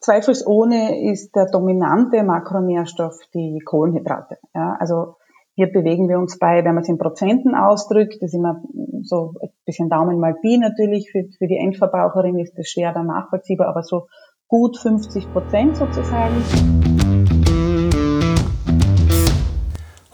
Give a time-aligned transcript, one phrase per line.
[0.00, 4.38] zweifelsohne ist der dominante Makronährstoff die Kohlenhydrate.
[4.54, 5.16] Ja, also
[5.54, 8.62] hier bewegen wir uns bei, wenn man es in Prozenten ausdrückt, das ist immer
[9.02, 13.06] so ein bisschen Daumen mal Pi natürlich, für, für die Endverbraucherin ist das schwer dann
[13.06, 14.06] nachvollziehbar, aber so
[14.48, 16.34] gut 50 Prozent sozusagen.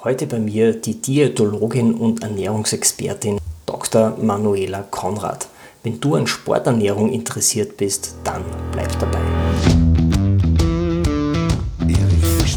[0.03, 4.17] Heute bei mir die Diätologin und Ernährungsexpertin Dr.
[4.23, 5.49] Manuela Konrad.
[5.83, 9.36] Wenn du an Sporternährung interessiert bist, dann bleib dabei.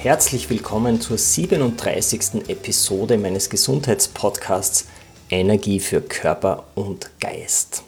[0.00, 2.48] Herzlich willkommen zur 37.
[2.48, 4.86] Episode meines Gesundheitspodcasts
[5.28, 7.82] Energie für Körper und Geist.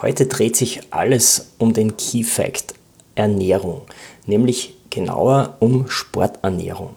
[0.00, 2.74] Heute dreht sich alles um den Key Fact
[3.16, 3.82] Ernährung,
[4.24, 6.94] nämlich genauer um Sporternährung.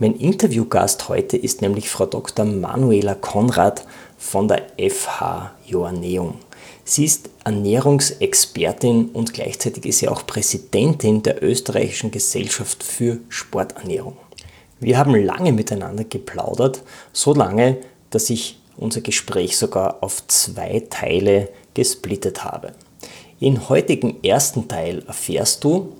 [0.00, 2.44] Mein Interviewgast heute ist nämlich Frau Dr.
[2.44, 3.86] Manuela Konrad
[4.18, 6.40] von der FH Joanneum.
[6.86, 14.16] Sie ist Ernährungsexpertin und gleichzeitig ist sie auch Präsidentin der Österreichischen Gesellschaft für Sporternährung.
[14.80, 16.82] Wir haben lange miteinander geplaudert,
[17.14, 17.78] so lange,
[18.10, 22.72] dass ich unser Gespräch sogar auf zwei Teile gesplittet habe.
[23.40, 25.96] Im heutigen ersten Teil erfährst du,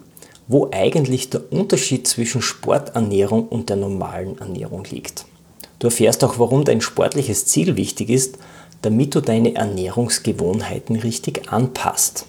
[0.49, 5.25] wo eigentlich der Unterschied zwischen Sporternährung und der normalen Ernährung liegt.
[5.79, 8.39] Du erfährst auch, warum dein sportliches Ziel wichtig ist,
[8.85, 12.27] damit du deine Ernährungsgewohnheiten richtig anpasst.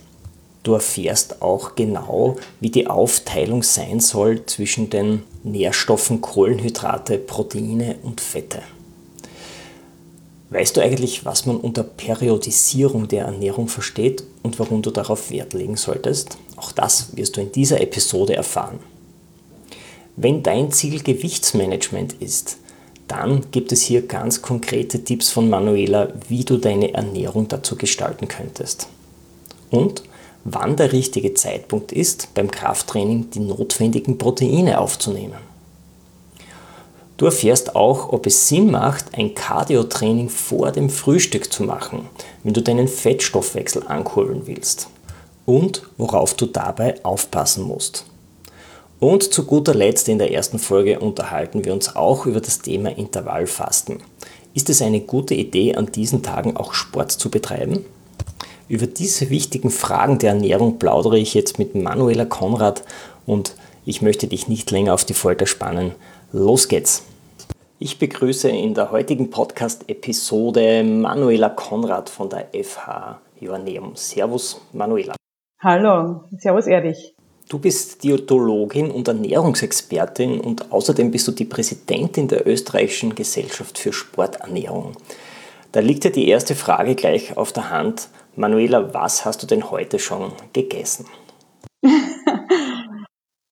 [0.64, 8.21] Du erfährst auch genau, wie die Aufteilung sein soll zwischen den Nährstoffen Kohlenhydrate, Proteine und
[8.21, 8.61] Fette.
[10.49, 15.54] Weißt du eigentlich, was man unter Periodisierung der Ernährung versteht und warum du darauf Wert
[15.54, 16.38] legen solltest?
[16.55, 18.80] Auch das wirst du in dieser Episode erfahren.
[20.15, 22.60] Wenn dein Ziel Gewichtsmanagement ist,
[23.08, 28.27] dann gibt es hier ganz konkrete Tipps von Manuela, wie du deine Ernährung dazu gestalten
[28.27, 28.88] könntest.
[29.70, 30.04] Und
[30.43, 35.55] wann der richtige Zeitpunkt ist, beim Krafttraining die notwendigen Proteine aufzunehmen.
[37.17, 42.10] Du erfährst auch, ob es Sinn macht, ein Cardio-Training vor dem Frühstück zu machen,
[42.44, 44.89] wenn du deinen Fettstoffwechsel ankurbeln willst.
[45.45, 48.05] Und worauf du dabei aufpassen musst.
[49.00, 52.98] Und zu guter Letzt in der ersten Folge unterhalten wir uns auch über das Thema
[52.98, 54.00] Intervallfasten.
[54.54, 57.83] Ist es eine gute Idee, an diesen Tagen auch Sport zu betreiben?
[58.70, 62.83] Über diese wichtigen Fragen der Ernährung plaudere ich jetzt mit Manuela Konrad
[63.26, 65.92] und ich möchte dich nicht länger auf die Folter spannen.
[66.32, 67.04] Los geht's!
[67.77, 73.92] Ich begrüße in der heutigen Podcast-Episode Manuela Konrad von der FH Joanneum.
[73.95, 75.16] Servus, Manuela.
[75.60, 77.14] Hallo, Servus Erich.
[77.48, 83.94] Du bist Diätologin und Ernährungsexpertin und außerdem bist du die Präsidentin der Österreichischen Gesellschaft für
[83.94, 84.94] Sporternährung.
[85.72, 88.10] Da liegt ja die erste Frage gleich auf der Hand.
[88.36, 91.06] Manuela, was hast du denn heute schon gegessen?
[91.83, 91.92] äh,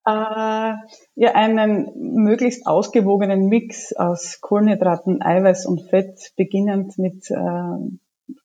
[0.05, 7.35] ja, einen möglichst ausgewogenen Mix aus Kohlenhydraten, Eiweiß und Fett, beginnend mit äh,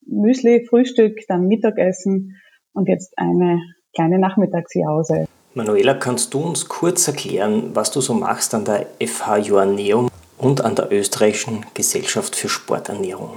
[0.04, 2.36] Müsli, Frühstück, dann Mittagessen
[2.74, 3.62] und jetzt eine
[3.94, 5.26] kleine Nachmittagsjause.
[5.58, 10.08] Manuela, kannst du uns kurz erklären, was du so machst an der FH Joanneum
[10.38, 13.30] und an der Österreichischen Gesellschaft für Sporternährung?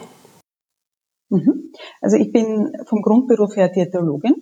[1.29, 1.71] Mhm.
[1.99, 4.35] Also ich bin vom Grundberuf her Diätologin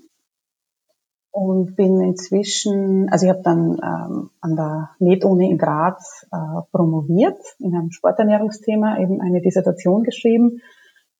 [1.31, 6.37] und bin inzwischen, also ich habe dann ähm, an der Med-Uni in Graz äh,
[6.73, 10.59] promoviert in einem Sporternährungsthema, eben eine Dissertation geschrieben,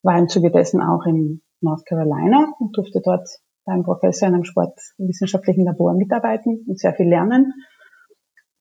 [0.03, 3.29] war im Zuge dessen auch in North Carolina und durfte dort
[3.69, 7.53] beim Professor in einem sportwissenschaftlichen Labor mitarbeiten und sehr viel lernen.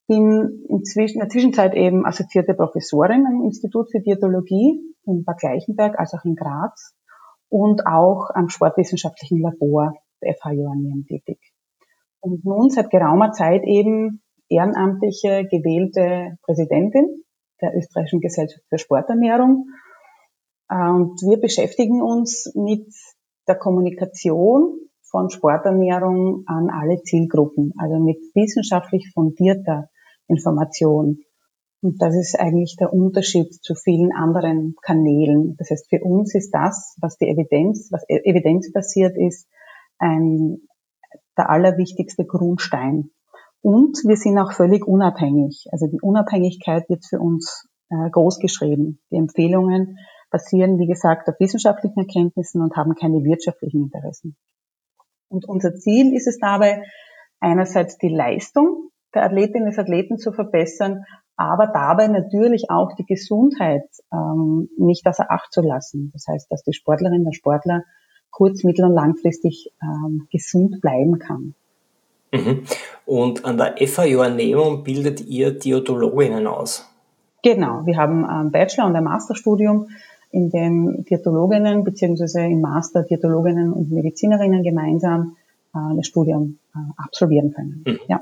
[0.07, 5.99] Bin inzwischen, in der Zwischenzeit eben assoziierte Professorin am Institut für Diätologie in Bad Gleichenberg,
[5.99, 6.95] als auch in Graz
[7.49, 11.39] und auch am sportwissenschaftlichen Labor der FH Joanneum tätig.
[12.21, 17.25] Und nun seit geraumer Zeit eben ehrenamtliche gewählte Präsidentin
[17.61, 19.69] der Österreichischen Gesellschaft für Sporternährung.
[20.69, 22.93] Und wir beschäftigen uns mit
[23.47, 29.89] der Kommunikation von Sporternährung an alle Zielgruppen, also mit wissenschaftlich fundierter
[30.27, 31.21] Information.
[31.81, 35.57] Und das ist eigentlich der Unterschied zu vielen anderen Kanälen.
[35.59, 39.49] Das heißt, für uns ist das, was die Evidenz, was evidenzbasiert ist,
[39.99, 40.59] ein,
[41.37, 43.11] der allerwichtigste Grundstein.
[43.61, 45.67] Und wir sind auch völlig unabhängig.
[45.71, 49.01] Also die Unabhängigkeit wird für uns äh, groß geschrieben.
[49.11, 49.99] Die Empfehlungen
[50.31, 54.37] basieren, wie gesagt, auf wissenschaftlichen Erkenntnissen und haben keine wirtschaftlichen Interessen.
[55.29, 56.83] Und unser Ziel ist es dabei,
[57.41, 61.05] einerseits die Leistung der Athletinnen und Athleten zu verbessern,
[61.37, 66.11] aber dabei natürlich auch die Gesundheit ähm, nicht außer Acht zu lassen.
[66.13, 67.85] Das heißt, dass die Sportlerin, der Sportler
[68.31, 71.55] kurz-, mittel- und langfristig ähm, gesund bleiben kann.
[72.33, 72.65] Mhm.
[73.07, 76.87] Und an der FAU Ernährung bildet ihr Diätologinnen aus?
[77.43, 79.89] Genau, wir haben ein Bachelor- und ein Masterstudium,
[80.31, 82.47] in dem Diätologinnen bzw.
[82.47, 85.37] im Master Diätologinnen und Medizinerinnen gemeinsam
[85.75, 87.85] äh, das Studium äh, absolvieren können.
[87.87, 87.99] Mhm.
[88.09, 88.21] Ja.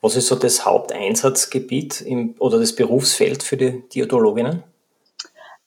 [0.00, 4.62] Was ist so das Haupteinsatzgebiet im, oder das Berufsfeld für die Diätologinnen?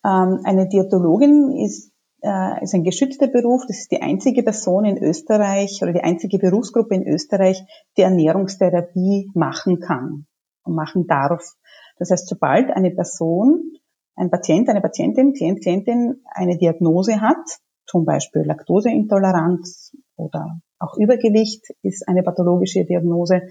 [0.06, 1.92] Ähm, eine Diätologin ist,
[2.22, 3.64] äh, ist ein geschützter Beruf.
[3.68, 7.64] Das ist die einzige Person in Österreich oder die einzige Berufsgruppe in Österreich,
[7.98, 10.26] die Ernährungstherapie machen kann
[10.64, 11.54] und machen darf.
[12.00, 13.74] Das heißt, sobald eine Person,
[14.16, 21.66] ein Patient, eine Patientin, Klient, Klientin eine Diagnose hat, zum Beispiel Laktoseintoleranz oder auch Übergewicht
[21.82, 23.44] ist eine pathologische Diagnose,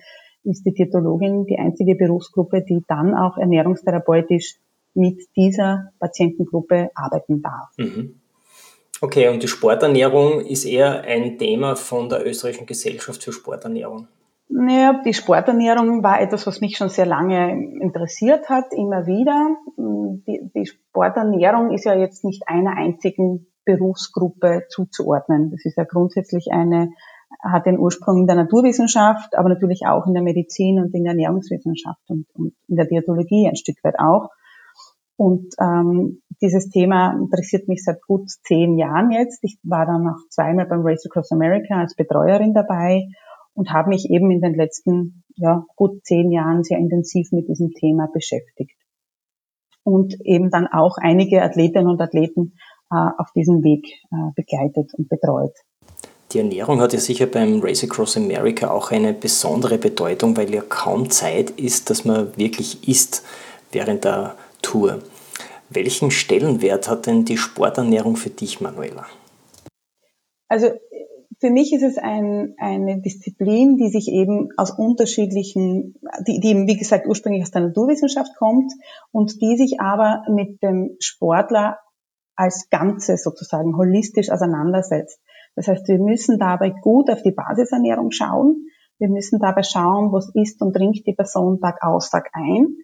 [0.44, 4.56] ist die Diätologin die einzige Berufsgruppe, die dann auch ernährungstherapeutisch
[4.94, 7.70] mit dieser Patientengruppe arbeiten darf.
[7.79, 8.20] Mhm.
[9.00, 14.06] Okay, und die Sporternährung ist eher ein Thema von der österreichischen Gesellschaft für Sporternährung.
[14.54, 19.56] Naja, die Sporternährung war etwas, was mich schon sehr lange interessiert hat, immer wieder.
[19.78, 25.50] Die, die Sporternährung ist ja jetzt nicht einer einzigen Berufsgruppe zuzuordnen.
[25.50, 26.90] Das ist ja grundsätzlich eine
[27.43, 31.12] hat den Ursprung in der Naturwissenschaft, aber natürlich auch in der Medizin und in der
[31.12, 34.28] Ernährungswissenschaft und, und in der Diätologie ein Stück weit auch.
[35.16, 39.43] Und ähm, dieses Thema interessiert mich seit gut zehn Jahren jetzt.
[39.44, 43.08] Ich war dann noch zweimal beim Race Across America als Betreuerin dabei
[43.54, 47.72] und habe mich eben in den letzten ja, gut zehn Jahren sehr intensiv mit diesem
[47.72, 48.76] Thema beschäftigt.
[49.84, 52.54] Und eben dann auch einige Athletinnen und Athleten
[52.90, 55.54] äh, auf diesem Weg äh, begleitet und betreut.
[56.32, 60.62] Die Ernährung hat ja sicher beim Race Across America auch eine besondere Bedeutung, weil ja
[60.66, 63.22] kaum Zeit ist, dass man wirklich isst
[63.70, 65.02] während der Tour.
[65.69, 69.06] Welchen Stellenwert hat denn die Sporternährung für dich, Manuela?
[70.49, 70.69] Also
[71.43, 76.69] für mich ist es ein, eine Disziplin, die sich eben aus unterschiedlichen, die, die eben
[76.69, 78.73] wie gesagt ursprünglich aus der Naturwissenschaft kommt
[79.11, 81.79] und die sich aber mit dem Sportler
[82.37, 85.21] als Ganze sozusagen holistisch auseinandersetzt.
[85.56, 88.69] Das heißt, wir müssen dabei gut auf die Basisernährung schauen.
[89.00, 92.77] Wir müssen dabei schauen, was isst und trinkt die Person Tag aus, Tag ein.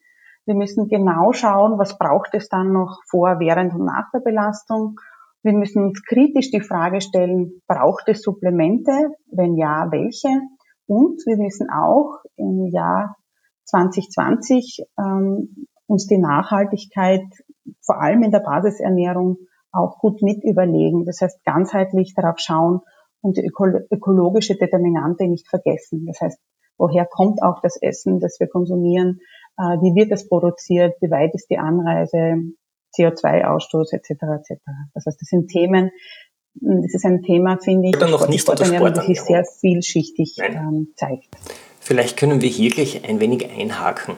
[0.47, 4.97] Wir müssen genau schauen, was braucht es dann noch vor, während und nach der Belastung.
[5.43, 8.93] Wir müssen uns kritisch die Frage stellen, braucht es Supplemente?
[9.31, 10.29] Wenn ja, welche?
[10.87, 13.17] Und wir müssen auch im Jahr
[13.67, 17.25] 2020 ähm, uns die Nachhaltigkeit
[17.85, 19.37] vor allem in der Basisernährung
[19.73, 21.05] auch gut mit überlegen.
[21.05, 22.81] Das heißt, ganzheitlich darauf schauen
[23.21, 26.07] und die ökologische Determinante nicht vergessen.
[26.07, 26.39] Das heißt,
[26.79, 29.21] woher kommt auch das Essen, das wir konsumieren?
[29.59, 30.95] Äh, wie wird es produziert?
[31.01, 32.37] Wie weit ist die Anreise?
[32.97, 34.11] CO2-Ausstoß etc.
[34.11, 34.61] etc.
[34.95, 35.91] Das heißt, das sind Themen,
[36.55, 40.93] das ist ein Thema, finde ich, Oder noch nicht Sporternährung, das sich sehr vielschichtig ähm,
[40.97, 41.29] zeigt.
[41.81, 44.15] Vielleicht können wir hier gleich ein wenig einhaken.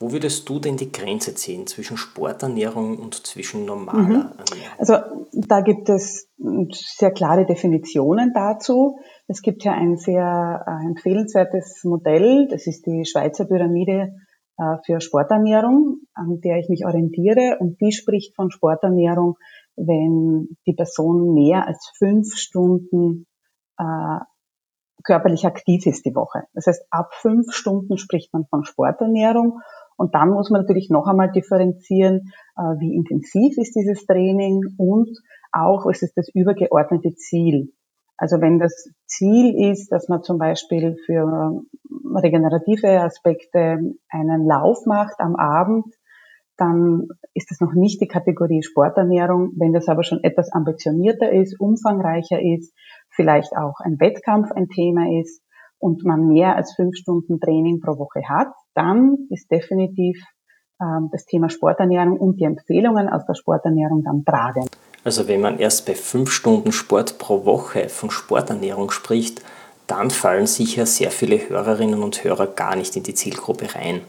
[0.00, 4.14] Wo würdest du denn die Grenze ziehen zwischen Sporternährung und zwischen normaler mhm.
[4.38, 4.78] Ernährung?
[4.78, 4.94] Also
[5.32, 6.28] da gibt es
[6.70, 9.00] sehr klare Definitionen dazu.
[9.26, 14.14] Es gibt ja ein sehr äh, empfehlenswertes Modell, das ist die Schweizer Pyramide
[14.84, 19.36] für Sporternährung, an der ich mich orientiere und die spricht von Sporternährung,
[19.76, 23.26] wenn die Person mehr als fünf Stunden
[23.78, 24.18] äh,
[25.04, 26.44] körperlich aktiv ist die Woche.
[26.54, 29.60] Das heißt, ab fünf Stunden spricht man von Sporternährung
[29.96, 35.10] und dann muss man natürlich noch einmal differenzieren, äh, wie intensiv ist dieses Training und
[35.52, 37.72] auch, was ist das übergeordnete Ziel.
[38.18, 41.62] Also wenn das Ziel ist, dass man zum Beispiel für
[42.14, 45.86] regenerative Aspekte einen Lauf macht am Abend,
[46.56, 49.52] dann ist das noch nicht die Kategorie Sporternährung.
[49.56, 52.74] Wenn das aber schon etwas ambitionierter ist, umfangreicher ist,
[53.10, 55.40] vielleicht auch ein Wettkampf ein Thema ist,
[55.78, 60.22] und man mehr als fünf Stunden Training pro Woche hat, dann ist definitiv
[60.80, 64.70] ähm, das Thema Sporternährung und die Empfehlungen aus der Sporternährung dann tragend.
[65.04, 69.42] Also wenn man erst bei fünf Stunden Sport pro Woche von Sporternährung spricht,
[69.86, 74.02] dann fallen sicher sehr viele Hörerinnen und Hörer gar nicht in die Zielgruppe rein.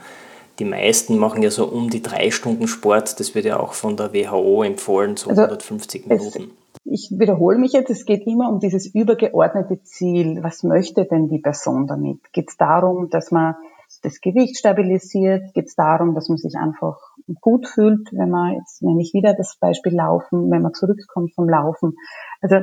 [0.59, 3.95] Die meisten machen ja so um die drei Stunden Sport, das wird ja auch von
[3.95, 6.51] der WHO empfohlen, so also 150 Minuten.
[6.83, 10.39] ich wiederhole mich jetzt, es geht immer um dieses übergeordnete Ziel.
[10.43, 12.19] Was möchte denn die Person damit?
[12.33, 13.55] Geht es darum, dass man
[14.01, 15.53] das Gewicht stabilisiert?
[15.53, 16.97] Geht es darum, dass man sich einfach
[17.41, 21.49] gut fühlt, wenn man jetzt, wenn ich wieder das Beispiel Laufen, wenn man zurückkommt vom
[21.49, 21.93] Laufen?
[22.41, 22.61] Also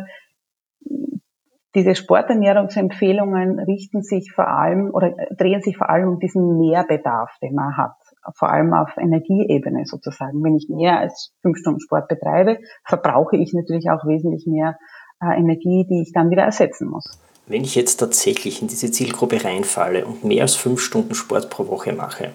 [1.77, 7.55] diese Sporternährungsempfehlungen richten sich vor allem oder drehen sich vor allem um diesen Mehrbedarf, den
[7.55, 7.97] man hat,
[8.35, 10.43] vor allem auf Energieebene sozusagen.
[10.43, 14.79] Wenn ich mehr als fünf Stunden Sport betreibe, verbrauche ich natürlich auch wesentlich mehr
[15.23, 17.21] äh, Energie, die ich dann wieder ersetzen muss.
[17.49, 21.69] Wenn ich jetzt tatsächlich in diese Zielgruppe reinfalle und mehr als fünf Stunden Sport pro
[21.69, 22.33] Woche mache,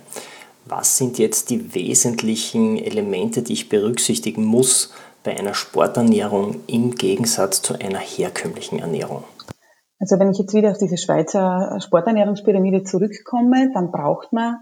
[0.66, 4.94] was sind jetzt die wesentlichen Elemente, die ich berücksichtigen muss,
[5.26, 9.26] bei einer Sporternährung im Gegensatz zu einer herkömmlichen Ernährung?
[10.00, 14.60] Also wenn ich jetzt wieder auf diese Schweizer Sporternährungspyramide zurückkomme, dann braucht man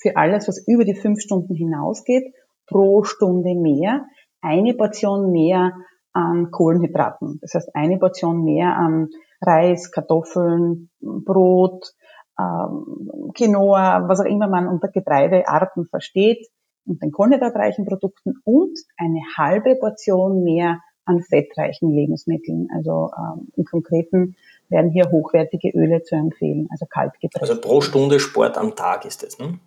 [0.00, 2.24] für alles, was über die fünf Stunden hinausgeht,
[2.66, 4.06] pro Stunde mehr
[4.40, 5.74] eine Portion mehr
[6.12, 7.38] an Kohlenhydraten.
[7.42, 11.92] Das heißt eine Portion mehr an Reis, Kartoffeln, Brot,
[12.38, 16.48] ähm, Quinoa, was auch immer man unter Getreidearten versteht
[16.86, 22.68] und den kohlenhydratreichen Produkten und eine halbe Portion mehr an fettreichen Lebensmitteln.
[22.74, 24.36] Also ähm, im Konkreten
[24.68, 27.50] werden hier hochwertige Öle zu empfehlen, also kaltgepresst.
[27.50, 29.58] Also pro Stunde Sport am Tag ist das, ne?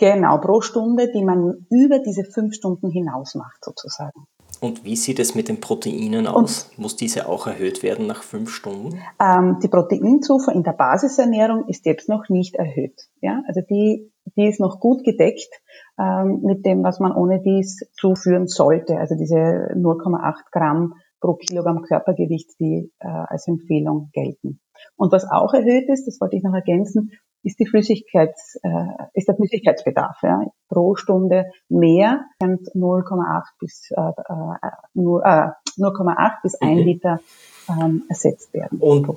[0.00, 4.26] Genau, pro Stunde, die man über diese fünf Stunden hinaus macht, sozusagen.
[4.60, 6.70] Und wie sieht es mit den Proteinen aus?
[6.70, 8.98] Und, Muss diese auch erhöht werden nach fünf Stunden?
[9.20, 13.08] Ähm, die Proteinzufuhr in der Basisernährung ist jetzt noch nicht erhöht.
[13.20, 15.50] Ja, also die, die ist noch gut gedeckt
[15.98, 18.98] ähm, mit dem, was man ohne dies zuführen sollte.
[18.98, 24.60] Also diese 0,8 Gramm pro Kilogramm Körpergewicht, die äh, als Empfehlung gelten.
[24.96, 27.12] Und was auch erhöht ist, das wollte ich noch ergänzen,
[27.42, 28.68] ist die Flüssigkeits, äh,
[29.14, 30.18] ist der Flüssigkeitsbedarf.
[30.22, 30.42] Ja.
[30.68, 36.86] Pro Stunde mehr 0,8 bis äh, äh, nur, äh, 0,8 bis 1 mhm.
[36.86, 37.20] Liter
[37.68, 38.78] ähm, ersetzt werden.
[38.80, 39.08] Und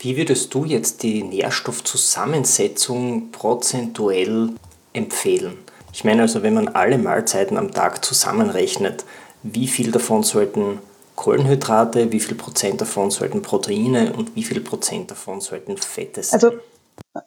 [0.00, 4.50] wie würdest du jetzt die Nährstoffzusammensetzung prozentuell
[4.92, 5.58] empfehlen?
[5.92, 9.04] Ich meine also, wenn man alle Mahlzeiten am Tag zusammenrechnet,
[9.42, 10.78] wie viel davon sollten
[11.16, 16.40] Kohlenhydrate, wie viel Prozent davon sollten Proteine und wie viel Prozent davon sollten Fette sein?
[16.40, 16.52] Also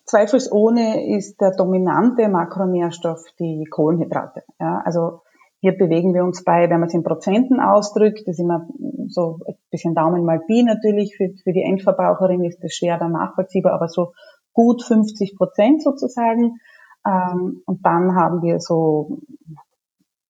[0.06, 4.44] zweifelsohne ist der dominante Makronährstoff die Kohlenhydrate.
[4.60, 5.22] Ja, also
[5.60, 8.68] hier bewegen wir uns bei, wenn man es in Prozenten ausdrückt, das ist immer
[9.08, 13.12] so ein bisschen Daumen mal Pi natürlich, für, für die Endverbraucherin ist das schwer dann
[13.12, 14.14] nachvollziehbar, aber so
[14.54, 16.60] gut 50 Prozent sozusagen.
[17.06, 19.20] Ähm, und dann haben wir so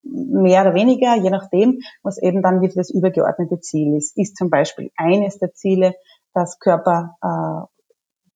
[0.04, 4.18] mehr oder weniger, je nachdem, was eben dann wieder das übergeordnete Ziel ist.
[4.18, 5.96] Ist zum Beispiel eines der Ziele,
[6.34, 7.71] dass Körper, äh,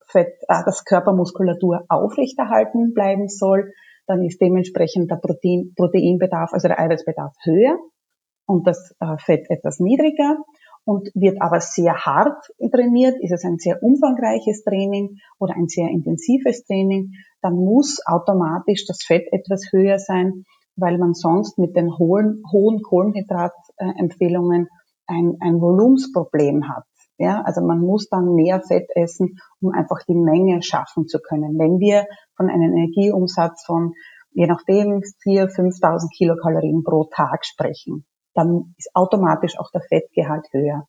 [0.07, 3.71] Fett, äh, dass Körpermuskulatur aufrechterhalten bleiben soll,
[4.07, 7.77] dann ist dementsprechend der Protein, Proteinbedarf, also der Eiweißbedarf höher
[8.45, 10.37] und das äh, Fett etwas niedriger
[10.85, 15.89] und wird aber sehr hart trainiert, ist es ein sehr umfangreiches Training oder ein sehr
[15.89, 20.43] intensives Training, dann muss automatisch das Fett etwas höher sein,
[20.75, 24.67] weil man sonst mit den hohen, hohen Kohlenhydratempfehlungen
[25.07, 26.85] ein, ein Volumensproblem hat.
[27.17, 31.57] Ja, also man muss dann mehr Fett essen, um einfach die Menge schaffen zu können.
[31.57, 32.05] Wenn wir
[32.35, 33.93] von einem Energieumsatz von
[34.31, 40.87] je nachdem 4.000, 5.000 Kilokalorien pro Tag sprechen, dann ist automatisch auch der Fettgehalt höher.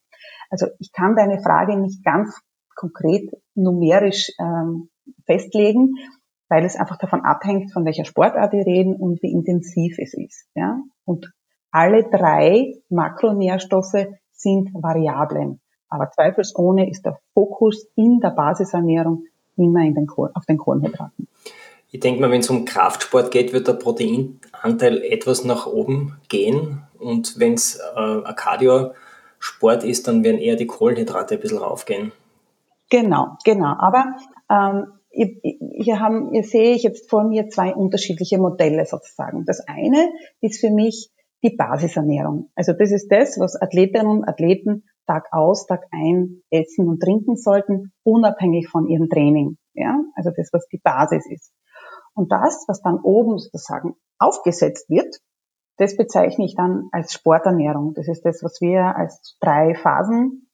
[0.51, 2.41] Also ich kann deine Frage nicht ganz
[2.75, 4.91] konkret numerisch ähm,
[5.27, 5.95] festlegen,
[6.49, 10.49] weil es einfach davon abhängt, von welcher Sportart wir reden und wie intensiv es ist.
[10.55, 10.81] Ja?
[11.05, 11.33] Und
[11.71, 15.61] alle drei Makronährstoffe sind Variablen.
[15.89, 19.25] Aber zweifelsohne ist der Fokus in der Basisernährung
[19.57, 21.29] immer den auf den Kohlenhydraten.
[21.91, 26.83] Ich denke mal, wenn es um Kraftsport geht, wird der Proteinanteil etwas nach oben gehen.
[26.99, 32.13] Und wenn es äh, ein Cardio-Sport ist, dann werden eher die Kohlenhydrate ein bisschen raufgehen.
[32.91, 33.75] Genau, genau.
[33.79, 34.17] Aber
[34.51, 39.45] ähm, hier, haben, hier sehe ich jetzt vor mir zwei unterschiedliche Modelle sozusagen.
[39.47, 41.11] Das eine ist für mich
[41.43, 42.51] die Basisernährung.
[42.55, 47.37] Also das ist das, was Athletinnen und Athleten Tag aus, Tag ein essen und trinken
[47.37, 49.57] sollten, unabhängig von ihrem Training.
[49.75, 51.53] Ja, also das, was die Basis ist.
[52.15, 55.17] Und das, was dann oben sozusagen aufgesetzt wird,
[55.79, 57.93] das bezeichne ich dann als Sporternährung.
[57.95, 60.49] Das ist das, was wir als drei Phasen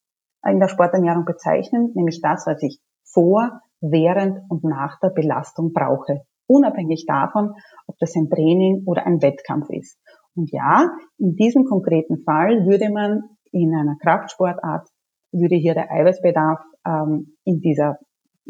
[0.45, 6.23] in der Sporternährung bezeichnen, nämlich das, was ich vor, während und nach der Belastung brauche.
[6.49, 7.55] Unabhängig davon,
[7.87, 9.99] ob das ein Training oder ein Wettkampf ist.
[10.35, 14.89] Und ja, in diesem konkreten Fall würde man in einer Kraftsportart,
[15.31, 17.99] würde hier der Eiweißbedarf ähm, in dieser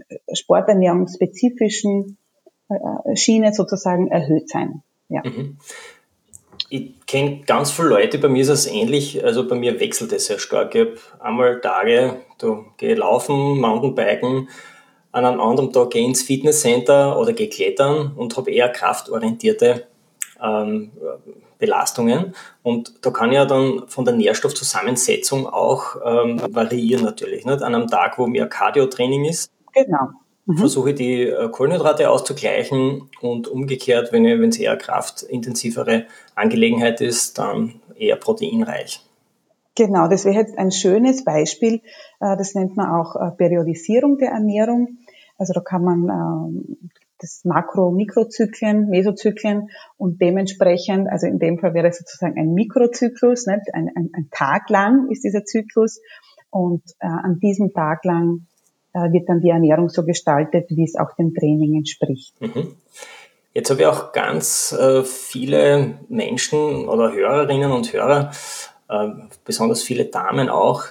[0.08, 2.18] äh, sporternährungsspezifischen
[2.68, 4.82] äh, Schiene sozusagen erhöht sein.
[5.08, 5.22] Ja.
[5.24, 5.58] Mhm.
[6.70, 10.26] Ich kenne ganz viele Leute, bei mir ist es ähnlich, also bei mir wechselt es
[10.26, 10.74] sehr stark.
[10.74, 14.48] Ich habe einmal Tage, da gehe laufen, Mountainbiken,
[15.10, 19.86] an einem anderen Tag gehe ins Fitnesscenter oder gehe klettern und habe eher kraftorientierte
[20.42, 20.92] ähm,
[21.62, 22.34] Belastungen.
[22.64, 27.46] Und da kann ja dann von der Nährstoffzusammensetzung auch ähm, variieren natürlich.
[27.46, 27.62] Nicht?
[27.62, 30.08] An einem Tag, wo mehr Cardio-Training ist, genau.
[30.44, 30.58] mhm.
[30.58, 37.80] versuche ich die äh, Kohlenhydrate auszugleichen und umgekehrt, wenn es eher kraftintensivere Angelegenheit ist, dann
[37.96, 39.00] eher proteinreich.
[39.76, 41.74] Genau, das wäre jetzt ein schönes Beispiel.
[42.20, 44.98] Äh, das nennt man auch äh, Periodisierung der Ernährung.
[45.38, 46.90] Also da kann man
[47.22, 53.72] das Makro-Mikrozyklen, Mesozyklen und dementsprechend, also in dem Fall wäre es sozusagen ein Mikrozyklus, nicht?
[53.72, 56.00] Ein, ein, ein Tag lang ist dieser Zyklus
[56.50, 58.46] und äh, an diesem Tag lang
[58.92, 62.38] äh, wird dann die Ernährung so gestaltet, wie es auch dem Training entspricht.
[62.40, 62.76] Mhm.
[63.54, 68.32] Jetzt habe ich auch ganz äh, viele Menschen oder Hörerinnen und Hörer,
[68.88, 69.08] äh,
[69.44, 70.84] besonders viele Damen auch,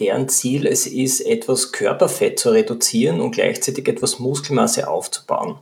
[0.00, 5.58] deren Ziel es ist, etwas Körperfett zu reduzieren und gleichzeitig etwas Muskelmasse aufzubauen.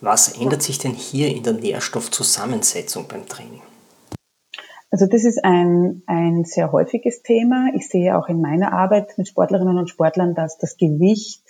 [0.00, 3.62] Was ändert sich denn hier in der Nährstoffzusammensetzung beim Training?
[4.90, 7.70] Also das ist ein, ein sehr häufiges Thema.
[7.74, 11.42] Ich sehe auch in meiner Arbeit mit Sportlerinnen und Sportlern, dass das Gewicht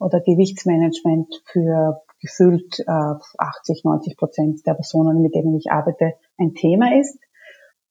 [0.00, 6.54] oder Gewichtsmanagement für gefühlt äh, 80, 90 Prozent der Personen, mit denen ich arbeite, ein
[6.54, 7.18] Thema ist.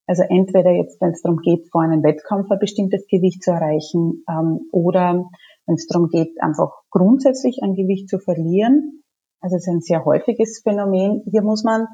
[0.08, 4.24] Also entweder jetzt, wenn es darum geht, vor einem Wettkampf ein bestimmtes Gewicht zu erreichen,
[4.26, 5.28] ähm, oder
[5.66, 9.04] wenn es darum geht, einfach grundsätzlich ein Gewicht zu verlieren.
[9.40, 11.22] Also es ist ein sehr häufiges Phänomen.
[11.30, 11.86] Hier muss man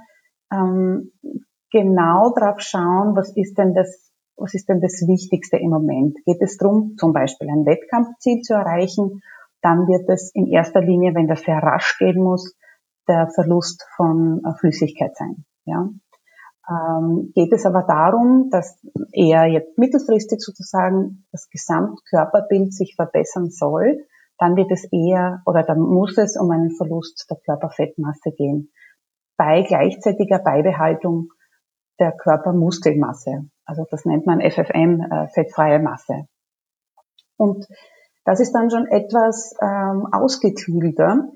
[0.53, 1.11] ähm,
[1.73, 6.17] genau drauf schauen, was ist denn das, was ist denn das Wichtigste im Moment?
[6.25, 9.23] Geht es darum, zum Beispiel ein Wettkampfziel zu erreichen?
[9.61, 12.55] Dann wird es in erster Linie, wenn das sehr rasch gehen muss,
[13.09, 15.45] der Verlust von äh, Flüssigkeit sein.
[15.65, 15.89] Ja?
[16.69, 18.79] Ähm, geht es aber darum, dass
[19.13, 24.07] eher jetzt mittelfristig sozusagen das Gesamtkörperbild sich verbessern soll,
[24.39, 28.73] dann wird es eher oder dann muss es um einen Verlust der Körperfettmasse gehen,
[29.37, 31.29] bei gleichzeitiger Beibehaltung
[32.01, 33.49] der Körpermuskelmasse.
[33.65, 36.27] Also das nennt man FFM, äh, fettfreie Masse.
[37.37, 37.67] Und
[38.25, 41.29] das ist dann schon etwas ähm, ausgeklügelter,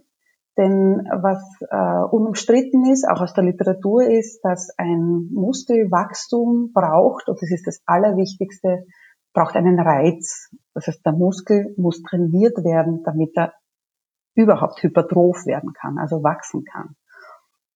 [0.58, 1.40] denn was
[1.70, 7.66] äh, unumstritten ist, auch aus der Literatur, ist, dass ein Muskelwachstum braucht, und das ist
[7.66, 8.84] das Allerwichtigste,
[9.32, 10.50] braucht einen Reiz.
[10.74, 13.54] Das heißt, der Muskel muss trainiert werden, damit er
[14.34, 16.96] überhaupt hypertroph werden kann, also wachsen kann.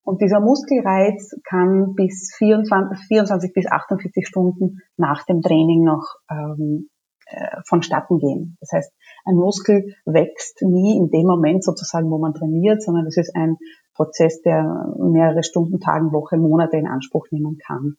[0.04, 6.88] Und dieser Muskelreiz kann bis 24, 24 bis 48 Stunden nach dem Training noch ähm,
[7.26, 8.56] äh, vonstatten gehen.
[8.60, 8.92] Das heißt,
[9.24, 13.56] ein Muskel wächst nie in dem Moment sozusagen, wo man trainiert, sondern es ist ein
[13.94, 17.96] Prozess, der mehrere Stunden, Tagen, Wochen, Monate in Anspruch nehmen kann.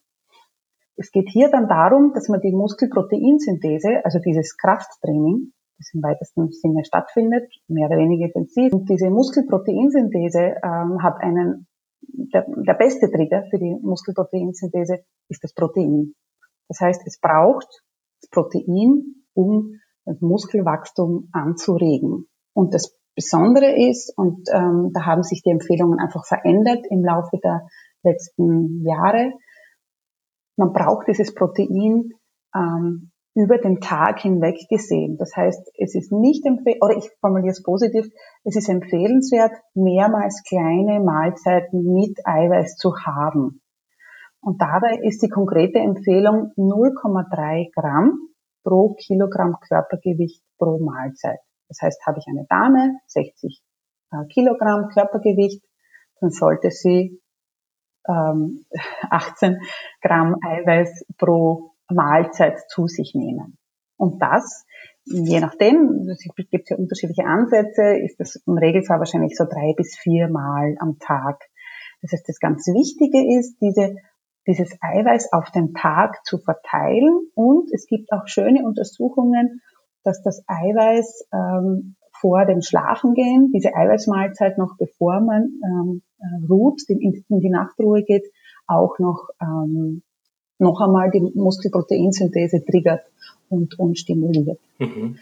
[0.96, 6.52] Es geht hier dann darum, dass man die Muskelproteinsynthese, also dieses Krafttraining, das im weitesten
[6.52, 11.66] Sinne stattfindet, mehr oder weniger intensiv, und diese Muskelproteinsynthese ähm, hat einen,
[12.00, 16.14] der, der beste Trigger für die Muskelproteinsynthese ist das Protein.
[16.68, 17.82] Das heißt, es braucht
[18.20, 22.26] das Protein, um das Muskelwachstum anzuregen.
[22.52, 27.38] Und das Besondere ist, und ähm, da haben sich die Empfehlungen einfach verändert im Laufe
[27.42, 27.66] der
[28.02, 29.32] letzten Jahre,
[30.56, 32.12] man braucht dieses Protein
[32.54, 35.16] ähm, über den Tag hinweg gesehen.
[35.18, 38.06] Das heißt, es ist nicht empfehlenswert, oder ich formuliere es positiv,
[38.44, 43.60] es ist empfehlenswert, mehrmals kleine Mahlzeiten mit Eiweiß zu haben.
[44.40, 48.28] Und dabei ist die konkrete Empfehlung 0,3 Gramm
[48.64, 51.38] pro Kilogramm Körpergewicht pro Mahlzeit.
[51.68, 53.62] Das heißt, habe ich eine Dame, 60
[54.10, 55.62] äh, Kilogramm Körpergewicht,
[56.20, 57.20] dann sollte sie
[58.08, 58.64] ähm,
[59.10, 59.60] 18
[60.02, 63.58] Gramm Eiweiß pro Mahlzeit zu sich nehmen.
[63.96, 64.64] Und das,
[65.04, 69.96] je nachdem, es gibt ja unterschiedliche Ansätze, ist das im Regelfall wahrscheinlich so drei bis
[69.96, 71.44] vier Mal am Tag.
[72.02, 73.96] Das heißt, das ganz Wichtige ist, diese
[74.46, 77.28] dieses Eiweiß auf den Tag zu verteilen.
[77.34, 79.60] Und es gibt auch schöne Untersuchungen,
[80.02, 86.82] dass das Eiweiß ähm, vor dem Schlafengehen, diese Eiweißmahlzeit noch bevor man ähm, äh, ruht,
[86.88, 88.24] in, in, die Nachtruhe geht,
[88.66, 90.02] auch noch, ähm,
[90.58, 93.02] noch einmal die Muskelproteinsynthese triggert
[93.48, 94.58] und, und stimuliert.
[94.78, 95.18] Mhm.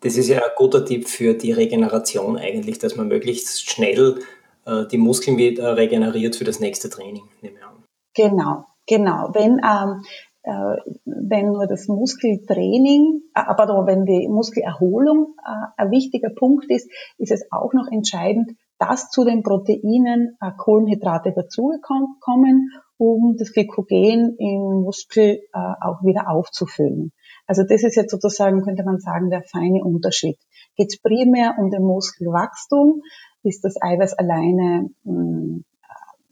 [0.00, 4.20] Das ist ja ein guter Tipp für die Regeneration eigentlich, dass man möglichst schnell
[4.64, 7.79] äh, die Muskeln wieder regeneriert für das nächste Training, nehme ich an.
[8.20, 9.30] Genau, genau.
[9.32, 10.02] Wenn, ähm,
[10.42, 16.90] äh, wenn nur das Muskeltraining, äh, aber wenn die Muskelerholung äh, ein wichtiger Punkt ist,
[17.18, 24.36] ist es auch noch entscheidend, dass zu den Proteinen äh, Kohlenhydrate dazukommen um das Glykogen
[24.36, 27.12] im Muskel äh, auch wieder aufzufüllen.
[27.46, 30.36] Also das ist jetzt sozusagen, könnte man sagen, der feine Unterschied.
[30.76, 33.00] Geht es primär um den Muskelwachstum,
[33.42, 35.64] ist das Eiweiß alleine mh, hm,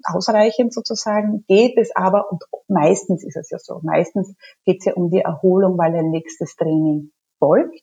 [0.05, 4.35] ausreichend sozusagen, geht es aber, und meistens ist es ja so, meistens
[4.65, 7.83] geht es ja um die Erholung, weil ein nächstes Training folgt,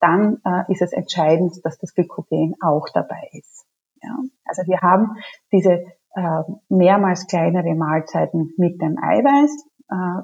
[0.00, 3.64] dann äh, ist es entscheidend, dass das Glykogen auch dabei ist.
[4.02, 4.16] Ja?
[4.44, 5.16] Also wir haben
[5.52, 10.22] diese äh, mehrmals kleinere Mahlzeiten mit dem Eiweiß, äh,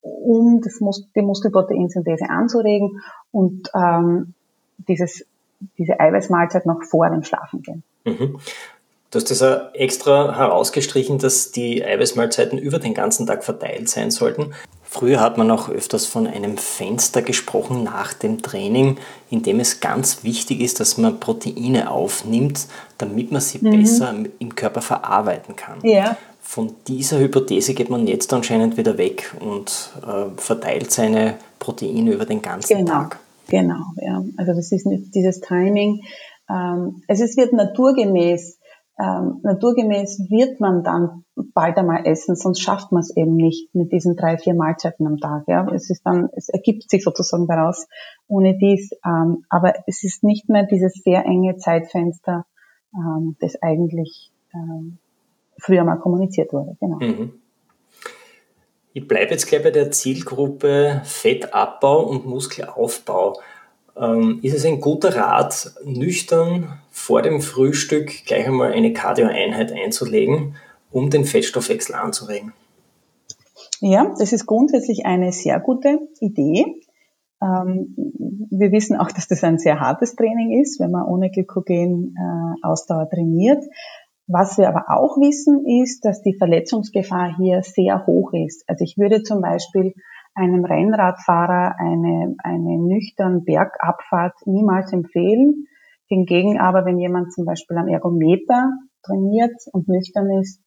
[0.00, 4.34] um das Mus die Muskelproteinsynthese anzuregen und ähm,
[4.88, 5.26] dieses,
[5.76, 7.82] diese Eiweißmahlzeit noch vor dem Schlafengehen.
[8.04, 8.38] Mhm.
[9.10, 14.10] Du hast das ja extra herausgestrichen, dass die Eiweißmahlzeiten über den ganzen Tag verteilt sein
[14.10, 14.52] sollten.
[14.82, 18.98] Früher hat man auch öfters von einem Fenster gesprochen nach dem Training,
[19.30, 22.66] in dem es ganz wichtig ist, dass man Proteine aufnimmt,
[22.98, 23.70] damit man sie mhm.
[23.70, 25.78] besser im Körper verarbeiten kann.
[25.82, 26.16] Ja.
[26.42, 32.24] Von dieser Hypothese geht man jetzt anscheinend wieder weg und äh, verteilt seine Proteine über
[32.24, 32.92] den ganzen genau.
[32.92, 33.18] Tag.
[33.48, 34.22] Genau, ja.
[34.36, 36.02] Also das ist dieses Timing.
[36.50, 38.57] Ähm, es ist, wird naturgemäß
[39.00, 43.92] ähm, naturgemäß wird man dann bald einmal essen, sonst schafft man es eben nicht mit
[43.92, 45.44] diesen drei, vier Mahlzeiten am Tag.
[45.46, 47.86] Ja, es ist dann, es ergibt sich sozusagen daraus
[48.26, 48.90] ohne dies.
[49.04, 52.44] Ähm, aber es ist nicht mehr dieses sehr enge Zeitfenster,
[52.92, 54.98] ähm, das eigentlich ähm,
[55.58, 56.76] früher mal kommuniziert wurde.
[56.80, 56.98] Genau.
[56.98, 57.34] Mhm.
[58.94, 63.38] Ich bleibe jetzt gleich bei der Zielgruppe Fettabbau und Muskelaufbau.
[64.00, 70.56] Ähm, ist es ein guter Rat, nüchtern vor dem Frühstück gleich einmal eine Cardio-Einheit einzulegen,
[70.90, 72.52] um den Fettstoffwechsel anzuregen?
[73.80, 76.64] Ja, das ist grundsätzlich eine sehr gute Idee.
[77.40, 77.94] Ähm,
[78.50, 82.66] wir wissen auch, dass das ein sehr hartes Training ist, wenn man ohne Glykogen äh,
[82.66, 83.62] Ausdauer trainiert.
[84.26, 88.62] Was wir aber auch wissen, ist, dass die Verletzungsgefahr hier sehr hoch ist.
[88.68, 89.94] Also ich würde zum Beispiel
[90.38, 95.66] einem Rennradfahrer eine, eine nüchtern Bergabfahrt niemals empfehlen.
[96.06, 98.70] Hingegen aber, wenn jemand zum Beispiel am Ergometer
[99.02, 100.62] trainiert und nüchtern ist,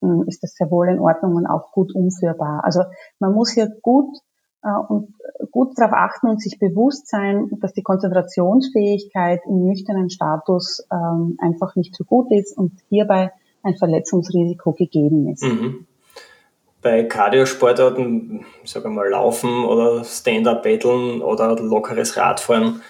[0.00, 2.60] hm, ist das sehr wohl in Ordnung und auch gut umführbar.
[2.64, 2.82] Also
[3.18, 4.16] man muss hier gut
[4.62, 5.14] äh, und
[5.50, 11.74] gut darauf achten und sich bewusst sein, dass die Konzentrationsfähigkeit im nüchternen Status ähm, einfach
[11.74, 15.42] nicht so gut ist und hierbei ein Verletzungsrisiko gegeben ist.
[15.42, 15.86] Mhm
[16.82, 22.82] bei Cardiosportarten, sage mal Laufen oder Stand-Up-Betteln oder lockeres Radfahren,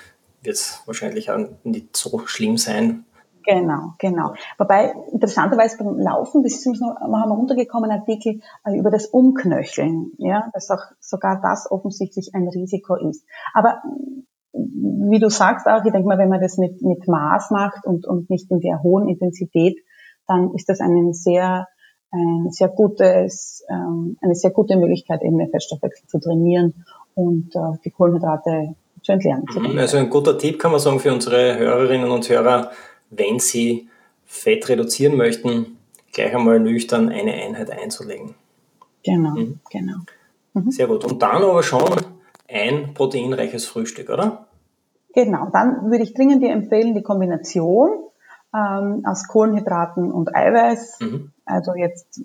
[0.43, 3.05] wird es wahrscheinlich auch nicht so schlimm sein.
[3.47, 4.35] Genau, genau.
[4.59, 10.11] Wobei interessanterweise beim Laufen, bis zum noch, wir haben runtergekommen Artikel äh, über das Umknöcheln,
[10.19, 13.25] ja, dass auch sogar das offensichtlich ein Risiko ist.
[13.55, 13.83] Aber
[14.53, 18.07] wie du sagst auch, ich denke mal, wenn man das mit, mit Maß macht und,
[18.07, 19.79] und nicht in der hohen Intensität,
[20.27, 21.69] dann ist das ein sehr
[22.13, 27.79] ein sehr gutes, ähm, eine sehr gute Möglichkeit, eben den Fettstoffwechsel zu trainieren und äh,
[27.85, 29.45] die Kohlenhydrate zu entlernen.
[29.55, 32.71] Mhm, also ein guter Tipp kann man sagen für unsere Hörerinnen und Hörer,
[33.11, 33.89] wenn sie
[34.25, 35.79] Fett reduzieren möchten,
[36.13, 38.35] gleich einmal nüchtern eine Einheit einzulegen.
[39.05, 39.61] Genau, mhm.
[39.71, 39.99] genau.
[40.55, 40.71] Mhm.
[40.71, 41.05] Sehr gut.
[41.05, 41.85] Und dann aber schon
[42.49, 44.47] ein proteinreiches Frühstück, oder?
[45.15, 47.89] Genau, dann würde ich dringend dir empfehlen, die Kombination
[48.55, 50.99] ähm, aus Kohlenhydraten und Eiweiß.
[51.01, 51.33] Mhm.
[51.47, 52.21] Also jetzt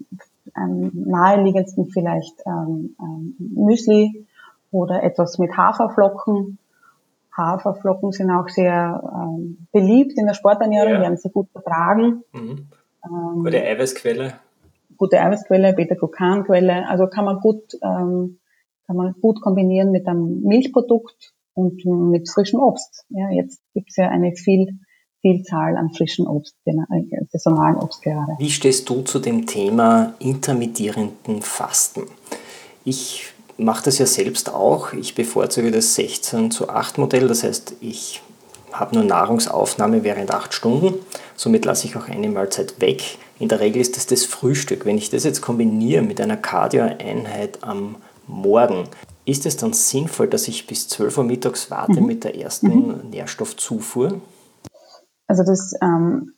[0.54, 4.26] am naheliegendsten vielleicht ähm, ähm, Müsli
[4.72, 6.58] oder etwas mit Haferflocken.
[7.36, 11.02] Haferflocken sind auch sehr ähm, beliebt in der Sporternährung, ja.
[11.02, 12.24] werden sie gut vertragen.
[12.34, 12.68] Mhm.
[13.06, 14.34] Ähm, gute Eiweißquelle.
[14.98, 16.88] Gute Eiweißquelle, Beta-Glucan-Quelle.
[16.90, 18.40] Also kann man gut, ähm,
[18.86, 23.06] kann man gut kombinieren mit einem Milchprodukt und mit frischem Obst.
[23.10, 24.80] Ja, jetzt gibt's ja eine viel
[25.22, 26.74] Vielzahl an frischen Obst, äh,
[27.30, 28.34] saisonalen Obst gerade.
[28.40, 32.04] Wie stehst du zu dem Thema intermittierenden Fasten?
[32.84, 34.94] Ich mache das ja selbst auch.
[34.94, 38.22] Ich bevorzuge das 16 zu 8 Modell, das heißt, ich
[38.72, 40.96] habe nur Nahrungsaufnahme während 8 Stunden.
[41.36, 43.18] Somit lasse ich auch eine Mahlzeit weg.
[43.40, 44.86] In der Regel ist das das Frühstück.
[44.86, 48.88] Wenn ich das jetzt kombiniere mit einer Cardio-Einheit am Morgen,
[49.26, 52.08] ist es dann sinnvoll, dass ich bis 12 Uhr mittags warte mhm.
[52.08, 53.10] mit der ersten mhm.
[53.10, 54.22] Nährstoffzufuhr?
[55.32, 56.34] Also das ähm,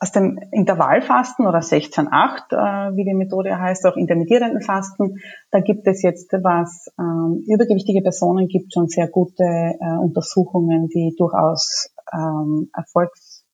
[0.00, 2.10] aus dem Intervallfasten oder 16-8,
[2.50, 5.20] äh, wie die Methode heißt, auch intermittierenden Fasten,
[5.52, 11.14] da gibt es jetzt, was ähm, übergewichtige Personen gibt, schon sehr gute äh, Untersuchungen, die
[11.16, 13.44] durchaus ähm, Erfolgs,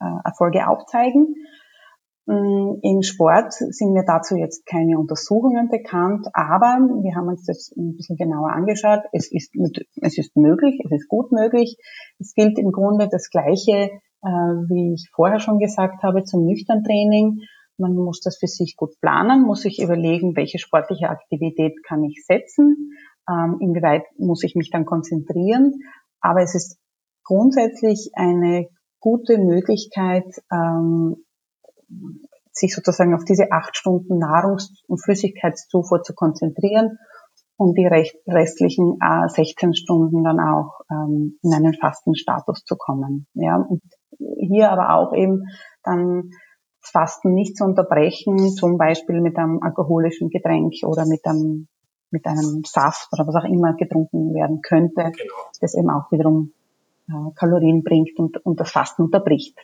[0.00, 1.34] äh, Erfolge aufzeigen.
[2.24, 7.74] Mm, Im Sport sind mir dazu jetzt keine Untersuchungen bekannt, aber wir haben uns das
[7.76, 9.00] ein bisschen genauer angeschaut.
[9.12, 9.54] Es ist,
[10.00, 11.76] es ist möglich, es ist gut möglich.
[12.18, 13.90] Es gilt im Grunde das Gleiche
[14.22, 17.40] wie ich vorher schon gesagt habe, zum Nüchtern-Training.
[17.78, 22.22] man muss das für sich gut planen, muss sich überlegen, welche sportliche Aktivität kann ich
[22.26, 22.92] setzen,
[23.28, 25.80] ähm, inwieweit muss ich mich dann konzentrieren.
[26.20, 26.78] Aber es ist
[27.24, 28.68] grundsätzlich eine
[29.00, 31.24] gute Möglichkeit, ähm,
[32.52, 36.98] sich sozusagen auf diese acht Stunden Nahrungs- und Flüssigkeitszufuhr zu konzentrieren
[37.56, 43.26] und die restlichen äh, 16 Stunden dann auch ähm, in einen Fastenstatus zu kommen.
[43.34, 43.82] Ja, und
[44.38, 45.48] hier aber auch eben
[45.82, 46.30] dann
[46.80, 51.68] das Fasten nicht zu unterbrechen, zum Beispiel mit einem alkoholischen Getränk oder mit einem,
[52.10, 55.34] mit einem Saft oder was auch immer getrunken werden könnte, genau.
[55.60, 56.52] das eben auch wiederum
[57.08, 59.56] äh, Kalorien bringt und, und das Fasten unterbricht.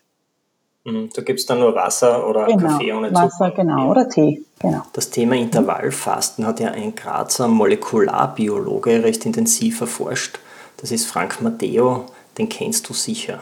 [0.85, 1.11] Mhm.
[1.15, 3.25] Da gibt's dann nur Wasser oder genau, Kaffee ohne Zucker.
[3.25, 3.91] Wasser, genau, ja.
[3.91, 4.83] oder Tee, genau.
[4.93, 10.39] Das Thema Intervallfasten hat ja ein Grazer Molekularbiologe recht intensiv erforscht.
[10.77, 12.07] Das ist Frank Matteo,
[12.39, 13.41] den kennst du sicher.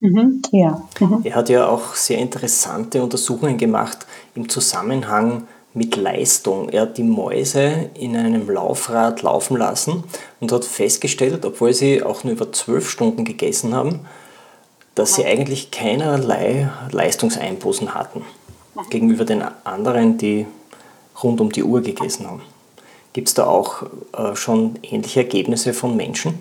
[0.00, 0.82] Mhm, ja.
[1.00, 1.20] Mhm.
[1.24, 6.68] Er hat ja auch sehr interessante Untersuchungen gemacht im Zusammenhang mit Leistung.
[6.68, 10.04] Er hat die Mäuse in einem Laufrad laufen lassen
[10.40, 14.00] und hat festgestellt, obwohl sie auch nur über zwölf Stunden gegessen haben,
[14.94, 18.22] dass sie eigentlich keinerlei Leistungseinbußen hatten
[18.90, 20.46] gegenüber den anderen, die
[21.22, 22.42] rund um die Uhr gegessen haben.
[23.12, 23.82] Gibt es da auch
[24.12, 26.40] äh, schon ähnliche Ergebnisse von Menschen?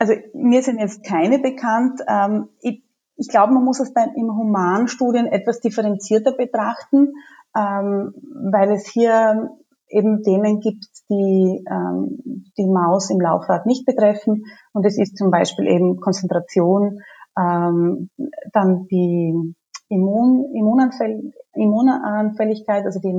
[0.00, 2.00] Also mir sind jetzt keine bekannt.
[2.08, 2.82] Ähm, ich,
[3.16, 7.12] ich glaube, man muss es bei, im Humanstudien etwas differenzierter betrachten,
[7.54, 8.14] ähm,
[8.50, 9.50] weil es hier
[9.88, 14.46] eben Themen gibt, die ähm, die Maus im Laufrad nicht betreffen.
[14.72, 17.00] Und es ist zum Beispiel eben Konzentration,
[17.34, 19.54] dann die
[19.88, 23.12] Immun, Immunanfäll, Immunanfälligkeit, also die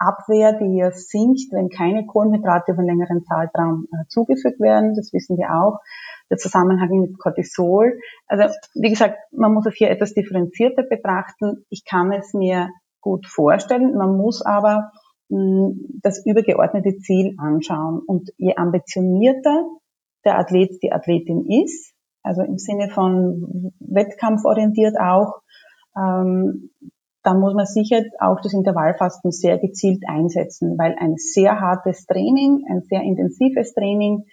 [0.00, 4.94] Immunabwehr, die ja sinkt, wenn keine Kohlenhydrate über einen längeren Zeitraum äh, zugeführt werden.
[4.94, 5.78] Das wissen wir auch.
[6.30, 7.98] Der Zusammenhang mit Cortisol.
[8.26, 11.64] Also wie gesagt, man muss es hier etwas differenzierter betrachten.
[11.68, 13.96] Ich kann es mir gut vorstellen.
[13.96, 14.92] Man muss aber
[15.28, 18.00] mh, das übergeordnete Ziel anschauen.
[18.06, 19.66] Und je ambitionierter
[20.24, 25.40] der Athlet, die Athletin ist, also im Sinne von wettkampforientiert auch,
[25.96, 26.70] ähm,
[27.22, 32.64] dann muss man sicher auch das Intervallfasten sehr gezielt einsetzen, weil ein sehr hartes Training,
[32.68, 34.24] ein sehr intensives Training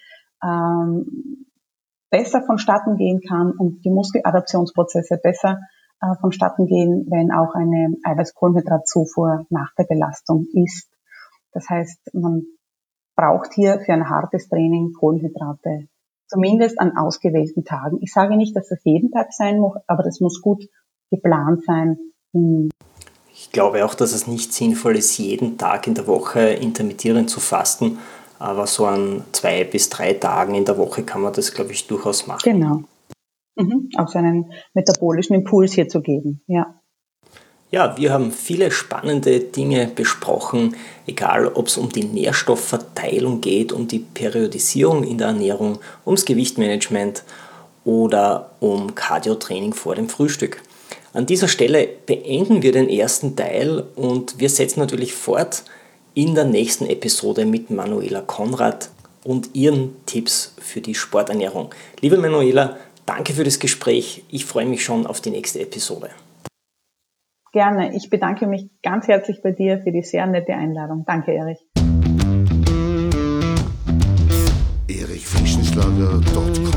[0.43, 1.45] ähm,
[2.09, 5.59] besser vonstatten gehen kann und die Muskeladaptionsprozesse besser
[6.01, 10.89] äh, vonstatten gehen, wenn auch eine Eiweißkohlenhydratzufuhr nach der Belastung ist.
[11.51, 12.43] Das heißt, man
[13.15, 15.87] braucht hier für ein hartes Training Kohlenhydrate
[16.27, 17.99] Zumindest an ausgewählten Tagen.
[18.01, 20.67] Ich sage nicht, dass das jeden Tag sein muss, aber das muss gut
[21.09, 21.97] geplant sein.
[23.33, 27.39] Ich glaube auch, dass es nicht sinnvoll ist, jeden Tag in der Woche intermittierend zu
[27.39, 27.99] fasten.
[28.39, 31.87] Aber so an zwei bis drei Tagen in der Woche kann man das, glaube ich,
[31.87, 32.41] durchaus machen.
[32.43, 32.83] Genau.
[33.55, 33.89] Mhm.
[33.97, 36.79] Auch so einen metabolischen Impuls hier zu geben, ja.
[37.69, 43.89] Ja, wir haben viele spannende Dinge besprochen, egal ob es um die Nährstoffverteilung geht, um
[43.89, 47.23] die Periodisierung in der Ernährung, ums Gewichtmanagement
[47.83, 50.61] oder um Cardiotraining vor dem Frühstück.
[51.13, 55.63] An dieser Stelle beenden wir den ersten Teil und wir setzen natürlich fort
[56.13, 58.89] in der nächsten Episode mit Manuela Konrad
[59.23, 61.73] und ihren Tipps für die Sporternährung.
[62.01, 64.23] Liebe Manuela, danke für das Gespräch.
[64.29, 66.09] Ich freue mich schon auf die nächste Episode.
[67.53, 67.95] Gerne.
[67.95, 71.05] Ich bedanke mich ganz herzlich bei dir für die sehr nette Einladung.
[71.05, 71.59] Danke, Erich.
[74.87, 76.76] erichfrischenschlager.com